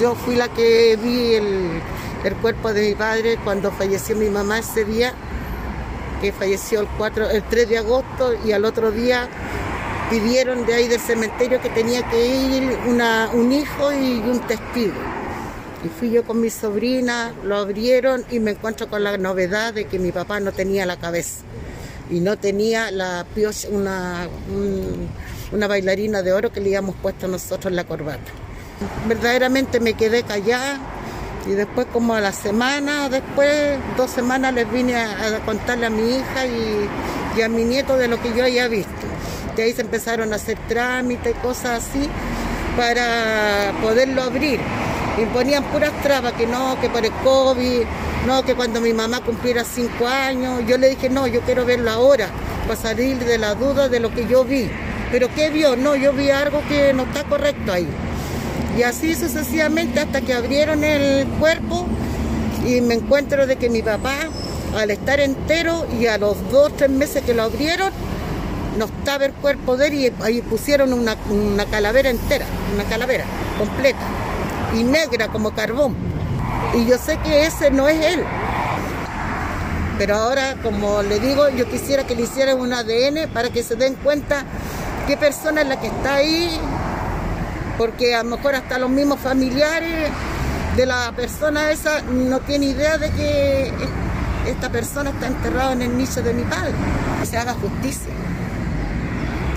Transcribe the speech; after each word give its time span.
yo 0.00 0.14
fui 0.14 0.36
la 0.36 0.48
que 0.48 0.96
vi 0.96 1.34
el, 1.34 1.80
el 2.24 2.34
cuerpo 2.36 2.72
de 2.72 2.88
mi 2.90 2.94
padre 2.94 3.38
cuando 3.44 3.70
falleció 3.72 4.16
mi 4.16 4.28
mamá 4.28 4.58
ese 4.60 4.84
día, 4.84 5.12
que 6.20 6.32
falleció 6.32 6.80
el, 6.80 6.88
4, 6.96 7.30
el 7.30 7.42
3 7.44 7.68
de 7.68 7.78
agosto 7.78 8.34
y 8.44 8.52
al 8.52 8.64
otro 8.64 8.90
día 8.90 9.28
pidieron 10.10 10.64
de 10.66 10.74
ahí 10.74 10.88
del 10.88 11.00
cementerio 11.00 11.60
que 11.60 11.68
tenía 11.70 12.02
que 12.08 12.26
ir 12.26 12.78
un 13.34 13.52
hijo 13.52 13.92
y 13.92 14.18
un 14.20 14.40
testigo. 14.40 14.94
Y 15.84 15.88
fui 15.88 16.10
yo 16.10 16.24
con 16.24 16.40
mi 16.40 16.50
sobrina, 16.50 17.32
lo 17.44 17.56
abrieron 17.56 18.24
y 18.30 18.40
me 18.40 18.52
encuentro 18.52 18.88
con 18.88 19.04
la 19.04 19.16
novedad 19.16 19.74
de 19.74 19.84
que 19.86 19.98
mi 20.00 20.10
papá 20.10 20.40
no 20.40 20.50
tenía 20.50 20.86
la 20.86 20.96
cabeza 20.96 21.42
y 22.10 22.20
no 22.20 22.36
tenía 22.36 22.90
la 22.90 23.24
una, 23.70 24.26
un- 24.52 25.08
una 25.52 25.68
bailarina 25.68 26.22
de 26.22 26.32
oro 26.32 26.50
que 26.50 26.60
le 26.60 26.66
habíamos 26.70 26.96
puesto 26.96 27.28
nosotros 27.28 27.66
en 27.66 27.76
la 27.76 27.84
corbata. 27.84 28.32
Verdaderamente 29.06 29.80
me 29.80 29.94
quedé 29.94 30.22
callada 30.22 30.78
y 31.46 31.52
después 31.52 31.86
como 31.92 32.14
a 32.14 32.20
la 32.20 32.32
semana, 32.32 33.08
después 33.08 33.78
dos 33.96 34.10
semanas 34.10 34.52
les 34.52 34.70
vine 34.70 34.96
a, 34.96 35.40
contarle 35.46 35.86
a 35.86 35.90
mi 35.90 36.16
hija 36.16 36.46
y, 36.46 36.88
y 37.38 37.42
a 37.42 37.48
mi 37.48 37.64
nieto 37.64 37.96
de 37.96 38.08
lo 38.08 38.20
que 38.20 38.34
yo 38.34 38.44
había 38.44 38.68
visto. 38.68 38.92
De 39.56 39.62
ahí 39.62 39.72
se 39.72 39.80
empezaron 39.80 40.32
a 40.32 40.36
hacer 40.36 40.58
trámites, 40.68 41.34
cosas 41.42 41.84
así, 41.84 42.08
para 42.76 43.72
poderlo 43.82 44.22
abrir. 44.22 44.60
Y 45.20 45.24
ponían 45.26 45.64
puras 45.64 45.92
trabas, 46.02 46.34
que 46.34 46.46
no, 46.46 46.80
que 46.80 46.88
por 46.88 47.04
el 47.04 47.12
COVID, 47.24 47.82
no, 48.26 48.44
que 48.44 48.54
cuando 48.54 48.80
mi 48.80 48.92
mamá 48.92 49.20
cumpliera 49.20 49.64
cinco 49.64 50.06
años. 50.06 50.62
Yo 50.66 50.78
le 50.78 50.90
dije, 50.90 51.08
no, 51.08 51.26
yo 51.26 51.40
quiero 51.40 51.64
verlo 51.64 51.90
ahora, 51.90 52.28
para 52.68 52.80
salir 52.80 53.18
de 53.18 53.38
la 53.38 53.54
duda 53.54 53.88
de 53.88 54.00
lo 54.00 54.14
que 54.14 54.26
yo 54.28 54.44
vi. 54.44 54.70
Pero 55.10 55.28
¿qué 55.34 55.50
vio? 55.50 55.74
No, 55.76 55.96
yo 55.96 56.12
vi 56.12 56.30
algo 56.30 56.62
que 56.68 56.92
no 56.92 57.04
está 57.04 57.24
correcto 57.24 57.72
ahí. 57.72 57.88
Y 58.78 58.84
así 58.84 59.16
sucesivamente 59.16 59.98
hasta 59.98 60.20
que 60.20 60.32
abrieron 60.32 60.84
el 60.84 61.26
cuerpo 61.40 61.84
y 62.64 62.80
me 62.80 62.94
encuentro 62.94 63.44
de 63.48 63.56
que 63.56 63.68
mi 63.68 63.82
papá, 63.82 64.14
al 64.76 64.92
estar 64.92 65.18
entero 65.18 65.84
y 65.98 66.06
a 66.06 66.16
los 66.16 66.36
dos, 66.52 66.76
tres 66.76 66.88
meses 66.88 67.24
que 67.24 67.34
lo 67.34 67.42
abrieron, 67.42 67.90
no 68.78 68.84
estaba 68.84 69.24
el 69.24 69.32
cuerpo 69.32 69.76
de 69.76 69.88
él 69.88 69.94
y 69.94 70.12
ahí 70.22 70.42
pusieron 70.42 70.92
una, 70.92 71.16
una 71.28 71.64
calavera 71.66 72.08
entera, 72.08 72.46
una 72.72 72.84
calavera 72.84 73.24
completa 73.58 74.06
y 74.72 74.84
negra 74.84 75.26
como 75.26 75.50
carbón. 75.56 75.96
Y 76.76 76.86
yo 76.86 76.98
sé 76.98 77.18
que 77.24 77.46
ese 77.46 77.72
no 77.72 77.88
es 77.88 78.00
él. 78.04 78.22
Pero 79.98 80.14
ahora, 80.14 80.54
como 80.62 81.02
le 81.02 81.18
digo, 81.18 81.48
yo 81.48 81.68
quisiera 81.68 82.06
que 82.06 82.14
le 82.14 82.22
hicieran 82.22 82.60
un 82.60 82.72
ADN 82.72 83.28
para 83.34 83.50
que 83.50 83.64
se 83.64 83.74
den 83.74 83.96
cuenta 83.96 84.44
qué 85.08 85.16
persona 85.16 85.62
es 85.62 85.66
la 85.66 85.80
que 85.80 85.88
está 85.88 86.14
ahí, 86.14 86.48
porque 87.78 88.14
a 88.14 88.24
lo 88.24 88.36
mejor 88.36 88.56
hasta 88.56 88.78
los 88.78 88.90
mismos 88.90 89.20
familiares 89.20 90.10
de 90.76 90.84
la 90.84 91.12
persona 91.12 91.70
esa 91.70 92.02
no 92.02 92.40
tiene 92.40 92.66
idea 92.66 92.98
de 92.98 93.10
que 93.12 93.72
esta 94.46 94.70
persona 94.70 95.10
está 95.10 95.28
enterrada 95.28 95.72
en 95.72 95.82
el 95.82 95.96
nicho 95.96 96.20
de 96.20 96.34
mi 96.34 96.42
padre. 96.42 96.72
Que 97.20 97.26
se 97.26 97.38
haga 97.38 97.54
justicia. 97.54 98.12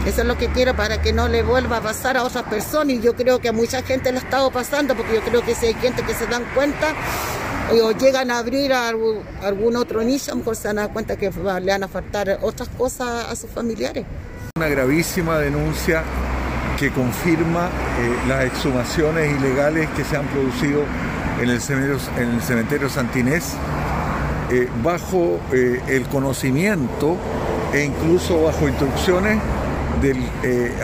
Eso 0.05 0.21
es 0.21 0.27
lo 0.27 0.37
que 0.37 0.47
quiero 0.47 0.75
para 0.75 1.01
que 1.01 1.13
no 1.13 1.27
le 1.27 1.43
vuelva 1.43 1.77
a 1.77 1.81
pasar 1.81 2.17
a 2.17 2.23
otras 2.23 2.43
personas 2.45 2.95
y 2.95 3.01
yo 3.01 3.15
creo 3.15 3.39
que 3.39 3.49
a 3.49 3.53
mucha 3.53 3.83
gente 3.83 4.11
le 4.11 4.17
ha 4.17 4.21
estado 4.21 4.49
pasando 4.51 4.95
porque 4.95 5.13
yo 5.13 5.21
creo 5.21 5.43
que 5.43 5.53
si 5.53 5.67
hay 5.67 5.73
gente 5.75 6.01
que 6.03 6.15
se 6.15 6.25
dan 6.25 6.43
cuenta 6.55 6.93
o 7.71 7.91
llegan 7.91 8.31
a 8.31 8.39
abrir 8.39 8.73
algún, 8.73 9.75
otro 9.75 10.01
nicho, 10.03 10.31
a 10.31 10.33
lo 10.33 10.39
mejor 10.39 10.55
se 10.55 10.67
van 10.69 10.79
a 10.79 10.87
cuenta 10.87 11.17
que 11.17 11.29
le 11.29 11.71
van 11.71 11.83
a 11.83 11.87
faltar 11.87 12.39
otras 12.41 12.69
cosas 12.69 13.27
a 13.29 13.35
sus 13.35 13.49
familiares. 13.51 14.05
Una 14.55 14.67
gravísima 14.67 15.37
denuncia 15.37 16.03
que 16.81 16.89
confirma 16.89 17.67
eh, 17.67 18.27
las 18.27 18.45
exhumaciones 18.45 19.39
ilegales 19.39 19.87
que 19.95 20.03
se 20.03 20.17
han 20.17 20.25
producido 20.25 20.83
en 21.39 21.49
el 21.49 21.61
cementerio, 21.61 22.87
en 22.87 22.89
Santinés 22.89 23.53
eh, 24.49 24.67
bajo 24.83 25.39
eh, 25.53 25.79
el 25.87 26.07
conocimiento 26.07 27.17
e 27.71 27.83
incluso 27.83 28.41
bajo 28.41 28.67
instrucciones 28.67 29.37
del 30.01 30.17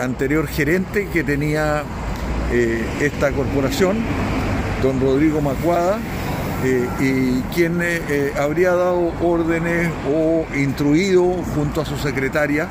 anterior 0.00 0.46
gerente 0.46 1.08
que 1.12 1.24
tenía 1.24 1.82
esta 3.00 3.32
corporación, 3.32 3.98
don 4.80 5.00
Rodrigo 5.00 5.40
Macuada, 5.40 5.98
y 7.00 7.40
quien 7.52 7.82
habría 8.40 8.76
dado 8.76 9.12
órdenes 9.20 9.90
o 10.08 10.46
instruido 10.54 11.24
junto 11.56 11.80
a 11.80 11.84
su 11.84 11.98
secretaria 11.98 12.68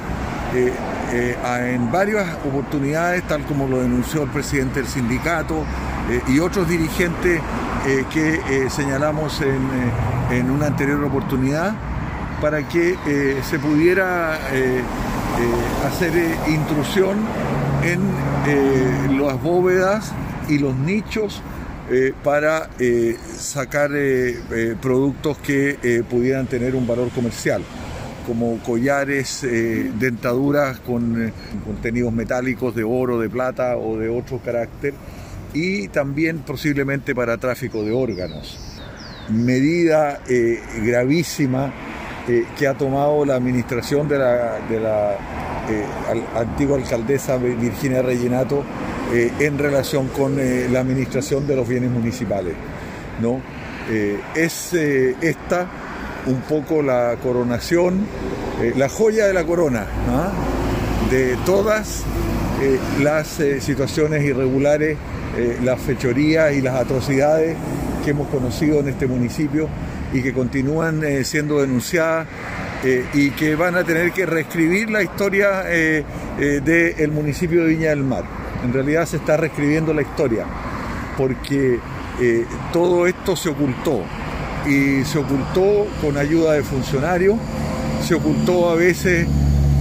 eh, 1.13 1.37
en 1.73 1.89
varias 1.91 2.27
oportunidades, 2.45 3.23
tal 3.23 3.43
como 3.45 3.67
lo 3.67 3.81
denunció 3.81 4.23
el 4.23 4.29
presidente 4.29 4.81
del 4.81 4.89
sindicato 4.89 5.63
eh, 6.09 6.21
y 6.27 6.39
otros 6.39 6.67
dirigentes 6.67 7.39
eh, 7.87 8.05
que 8.11 8.69
señalamos 8.69 9.41
en, 9.41 10.37
en 10.37 10.51
una 10.51 10.67
anterior 10.67 11.01
oportunidad, 11.03 11.73
para 12.41 12.67
que 12.67 12.95
se 13.49 13.57
pudiera 13.57 14.35
hacer 15.87 16.13
intrusión 16.47 17.17
en 17.81 19.17
las 19.19 19.41
bóvedas 19.41 20.11
y 20.47 20.59
los 20.59 20.75
nichos 20.75 21.41
para 22.23 22.69
sacar 23.35 23.89
productos 24.79 25.39
que 25.39 26.03
pudieran 26.07 26.45
tener 26.45 26.75
un 26.75 26.85
valor 26.85 27.09
comercial, 27.09 27.63
como 28.27 28.59
collares, 28.59 29.43
eh, 29.45 29.89
dentaduras 29.97 30.79
con 30.81 31.27
eh, 31.27 31.33
contenidos 31.65 32.11
metálicos 32.11 32.75
de 32.75 32.83
oro, 32.83 33.17
de 33.19 33.29
plata 33.29 33.77
o 33.77 33.97
de 33.97 34.09
otro 34.09 34.39
carácter, 34.43 34.93
y 35.53 35.87
también 35.87 36.39
posiblemente 36.39 37.15
para 37.15 37.37
tráfico 37.37 37.83
de 37.83 37.93
órganos. 37.93 38.59
Medida 39.29 40.19
eh, 40.27 40.59
gravísima 40.83 41.73
que 42.57 42.67
ha 42.67 42.73
tomado 42.73 43.23
la 43.23 43.35
administración 43.35 44.09
de 44.09 44.19
la, 44.19 45.17
antigua 46.35 46.75
alcaldesa 46.75 47.37
Virginia 47.37 48.01
Rellenato 48.01 48.65
eh, 49.13 49.31
en 49.39 49.57
relación 49.57 50.09
con 50.09 50.35
la 50.35 50.81
administración 50.81 51.47
de 51.47 51.55
los 51.55 51.65
bienes 51.65 51.89
municipales. 51.89 52.53
¿no? 53.21 53.41
Es 54.35 54.73
esta 54.73 55.69
un 56.27 56.41
poco 56.41 56.81
la 56.81 57.15
coronación, 57.21 58.05
eh, 58.61 58.73
la 58.75 58.89
joya 58.89 59.27
de 59.27 59.33
la 59.33 59.45
corona 59.45 59.85
de 61.09 61.37
todas 61.45 62.03
eh, 62.61 62.77
las 63.01 63.39
eh, 63.39 63.61
situaciones 63.61 64.23
irregulares, 64.23 64.97
las 65.63 65.79
fechorías 65.79 66.53
y 66.53 66.61
las 66.61 66.73
atrocidades 66.73 67.55
que 68.03 68.09
hemos 68.09 68.27
conocido 68.29 68.79
en 68.79 68.87
este 68.87 69.05
municipio 69.05 69.69
y 70.11 70.23
que 70.23 70.33
continúan 70.33 71.03
siendo 71.23 71.61
denunciadas 71.61 72.27
y 73.13 73.29
que 73.31 73.53
van 73.53 73.75
a 73.75 73.83
tener 73.83 74.11
que 74.13 74.25
reescribir 74.25 74.89
la 74.89 75.03
historia 75.03 75.61
del 75.61 77.11
municipio 77.11 77.65
de 77.65 77.69
Viña 77.69 77.89
del 77.89 78.03
Mar. 78.03 78.23
En 78.65 78.73
realidad 78.73 79.05
se 79.05 79.17
está 79.17 79.37
reescribiendo 79.37 79.93
la 79.93 80.01
historia 80.01 80.47
porque 81.15 81.77
todo 82.73 83.05
esto 83.05 83.35
se 83.35 83.49
ocultó 83.49 84.05
y 84.65 85.03
se 85.05 85.19
ocultó 85.19 85.87
con 86.01 86.17
ayuda 86.17 86.53
de 86.53 86.63
funcionarios, 86.63 87.37
se 88.05 88.15
ocultó 88.15 88.69
a 88.69 88.75
veces 88.75 89.27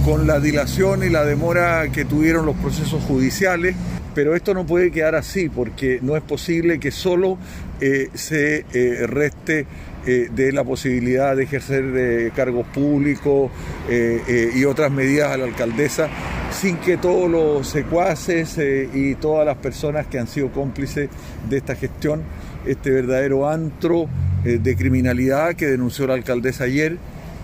con 0.05 0.25
la 0.25 0.39
dilación 0.39 1.03
y 1.03 1.09
la 1.09 1.25
demora 1.25 1.89
que 1.91 2.05
tuvieron 2.05 2.45
los 2.45 2.55
procesos 2.55 3.03
judiciales, 3.03 3.75
pero 4.15 4.35
esto 4.35 4.53
no 4.53 4.65
puede 4.65 4.89
quedar 4.89 5.15
así 5.15 5.49
porque 5.49 5.99
no 6.01 6.15
es 6.15 6.23
posible 6.23 6.79
que 6.79 6.91
solo 6.91 7.37
eh, 7.81 8.09
se 8.13 8.65
eh, 8.73 9.05
reste 9.05 9.67
eh, 10.05 10.29
de 10.33 10.51
la 10.53 10.63
posibilidad 10.63 11.35
de 11.35 11.43
ejercer 11.43 12.31
cargos 12.33 12.65
públicos 12.67 13.51
y 13.89 14.63
otras 14.63 14.91
medidas 14.91 15.31
a 15.31 15.37
la 15.37 15.43
alcaldesa 15.43 16.07
sin 16.51 16.77
que 16.77 16.97
todos 16.97 17.29
los 17.29 17.67
secuaces 17.67 18.57
y 18.93 19.15
todas 19.15 19.45
las 19.45 19.57
personas 19.57 20.07
que 20.07 20.17
han 20.17 20.27
sido 20.27 20.51
cómplices 20.51 21.09
de 21.49 21.57
esta 21.57 21.75
gestión, 21.75 22.23
este 22.65 22.89
verdadero 22.91 23.49
antro 23.49 24.07
de 24.43 24.75
criminalidad 24.75 25.55
que 25.55 25.67
denunció 25.67 26.07
la 26.07 26.13
alcaldesa 26.13 26.65
ayer, 26.65 26.97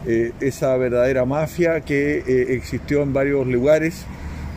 eh, 0.05 0.31
esa 0.41 0.75
verdadera 0.77 1.25
mafia 1.25 1.81
que 1.81 2.17
eh, 2.17 2.45
existió 2.49 3.01
en 3.03 3.13
varios 3.13 3.47
lugares, 3.47 4.05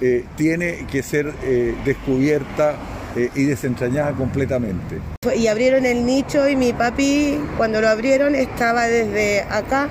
eh, 0.00 0.24
tiene 0.36 0.86
que 0.90 1.02
ser 1.02 1.32
eh, 1.44 1.74
descubierta 1.84 2.74
eh, 3.16 3.30
y 3.34 3.44
desentrañada 3.44 4.12
completamente. 4.12 4.96
Y 5.34 5.46
abrieron 5.46 5.86
el 5.86 6.04
nicho 6.04 6.46
y 6.48 6.56
mi 6.56 6.72
papi, 6.72 7.38
cuando 7.56 7.80
lo 7.80 7.88
abrieron, 7.88 8.34
estaba 8.34 8.88
desde 8.88 9.40
acá 9.42 9.88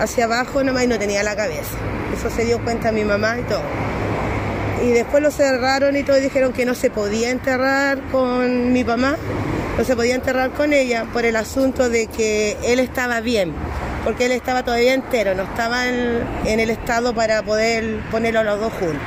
hacia 0.00 0.26
abajo 0.26 0.62
nomás 0.62 0.84
y 0.84 0.86
no 0.86 0.98
tenía 0.98 1.22
la 1.24 1.34
cabeza. 1.34 1.76
Eso 2.16 2.30
se 2.30 2.44
dio 2.44 2.62
cuenta 2.62 2.92
mi 2.92 3.04
mamá 3.04 3.38
y 3.40 3.42
todo. 3.42 3.62
Y 4.86 4.90
después 4.90 5.22
lo 5.22 5.32
cerraron 5.32 5.96
y 5.96 6.04
todo 6.04 6.16
dijeron 6.16 6.52
que 6.52 6.64
no 6.64 6.74
se 6.76 6.88
podía 6.88 7.30
enterrar 7.30 8.00
con 8.12 8.72
mi 8.72 8.84
mamá, 8.84 9.16
no 9.78 9.84
se 9.84 9.94
podía 9.94 10.16
enterrar 10.16 10.50
con 10.50 10.72
ella 10.72 11.06
por 11.12 11.24
el 11.24 11.36
asunto 11.36 11.88
de 11.88 12.08
que 12.08 12.56
él 12.64 12.80
estaba 12.80 13.20
bien, 13.20 13.52
porque 14.02 14.26
él 14.26 14.32
estaba 14.32 14.64
todavía 14.64 14.92
entero, 14.92 15.36
no 15.36 15.44
estaba 15.44 15.86
en, 15.88 16.26
el 16.44 16.68
estado 16.68 17.14
para 17.14 17.44
poder 17.44 18.00
ponerlo 18.10 18.40
a 18.40 18.44
los 18.44 18.58
dos 18.58 18.72
juntos. 18.72 18.98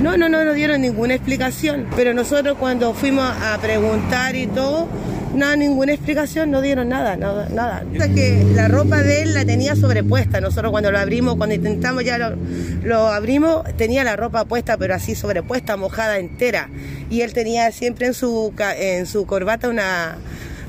No, 0.00 0.16
no, 0.16 0.28
no 0.28 0.44
nos 0.44 0.56
dieron 0.56 0.80
ninguna 0.80 1.14
explicación, 1.14 1.86
pero 1.94 2.12
nosotros 2.12 2.56
cuando 2.58 2.92
fuimos 2.92 3.24
a 3.40 3.56
preguntar 3.58 4.34
y 4.34 4.48
todo, 4.48 4.88
no, 5.36 5.54
ninguna 5.56 5.92
explicación, 5.92 6.50
no 6.50 6.60
dieron 6.60 6.88
nada, 6.88 7.16
nada, 7.16 7.48
nada. 7.50 7.84
que 8.14 8.44
la 8.54 8.68
ropa 8.68 9.02
de 9.02 9.22
él 9.22 9.34
la 9.34 9.44
tenía 9.44 9.76
sobrepuesta. 9.76 10.40
Nosotros 10.40 10.70
cuando 10.70 10.90
lo 10.90 10.98
abrimos, 10.98 11.36
cuando 11.36 11.54
intentamos 11.54 12.04
ya 12.04 12.18
lo, 12.18 12.36
lo, 12.82 13.08
abrimos, 13.08 13.64
tenía 13.76 14.02
la 14.04 14.16
ropa 14.16 14.44
puesta, 14.44 14.76
pero 14.76 14.94
así 14.94 15.14
sobrepuesta, 15.14 15.76
mojada 15.76 16.18
entera. 16.18 16.70
Y 17.10 17.20
él 17.20 17.32
tenía 17.32 17.70
siempre 17.72 18.06
en 18.06 18.14
su, 18.14 18.52
en 18.78 19.06
su 19.06 19.26
corbata 19.26 19.68
una 19.68 20.16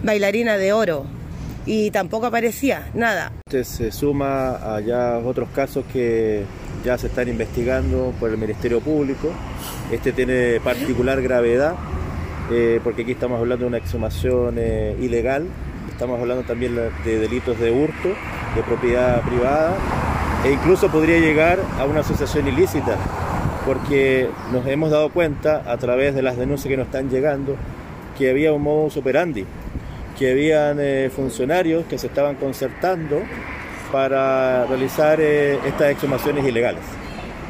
bailarina 0.03 0.57
de 0.57 0.73
oro. 0.73 1.05
Y 1.65 1.91
tampoco 1.91 2.27
aparecía, 2.27 2.87
nada. 2.93 3.33
Este 3.45 3.63
se 3.65 3.91
suma 3.91 4.75
a 4.75 4.79
ya 4.79 5.17
otros 5.17 5.49
casos 5.53 5.83
que 5.91 6.43
ya 6.85 6.97
se 6.97 7.07
están 7.07 7.27
investigando 7.27 8.13
por 8.19 8.29
el 8.29 8.37
Ministerio 8.37 8.79
Público. 8.79 9.31
Este 9.91 10.13
tiene 10.13 10.61
particular 10.61 11.21
gravedad 11.21 11.75
eh, 12.49 12.79
porque 12.83 13.01
aquí 13.01 13.11
estamos 13.11 13.39
hablando 13.39 13.65
de 13.65 13.67
una 13.67 13.77
exhumación 13.77 14.55
eh, 14.57 14.95
ilegal, 15.01 15.47
estamos 15.89 16.19
hablando 16.19 16.43
también 16.43 16.75
de 16.75 17.19
delitos 17.19 17.59
de 17.59 17.71
hurto, 17.71 18.09
de 18.55 18.63
propiedad 18.63 19.21
privada, 19.21 19.75
e 20.45 20.51
incluso 20.51 20.89
podría 20.89 21.19
llegar 21.19 21.59
a 21.79 21.85
una 21.85 22.01
asociación 22.01 22.47
ilícita, 22.47 22.95
porque 23.65 24.29
nos 24.53 24.65
hemos 24.67 24.91
dado 24.91 25.09
cuenta 25.09 25.63
a 25.69 25.77
través 25.77 26.15
de 26.15 26.21
las 26.21 26.37
denuncias 26.37 26.69
que 26.69 26.77
nos 26.77 26.85
están 26.85 27.09
llegando 27.09 27.55
que 28.17 28.29
había 28.29 28.53
un 28.53 28.61
modus 28.61 28.97
operandi, 28.97 29.45
que 30.17 30.31
habían 30.31 30.77
eh, 30.79 31.11
funcionarios 31.13 31.85
que 31.85 31.97
se 31.97 32.07
estaban 32.07 32.35
concertando 32.35 33.21
para 33.91 34.65
realizar 34.65 35.19
estas 35.19 35.91
exhumaciones 35.91 36.45
ilegales. 36.45 36.81